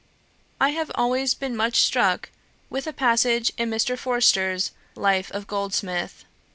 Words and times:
I 0.59 0.69
have 0.69 0.91
always 0.95 1.35
been 1.35 1.55
much 1.55 1.79
struck 1.79 2.29
with 2.71 2.87
a 2.87 2.91
passage 2.91 3.51
in 3.55 3.69
Mr. 3.69 3.95
Forster's 3.95 4.71
Life 4.95 5.29
of 5.31 5.45
Goldsmith. 5.45 6.25